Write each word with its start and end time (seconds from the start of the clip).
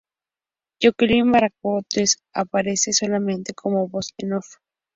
Jacqueline 0.79 1.31
Bracamontes 1.31 2.23
aparece 2.33 2.91
solamente 2.91 3.53
como 3.53 3.87
voz 3.87 4.15
en 4.17 4.33
off. 4.33 4.47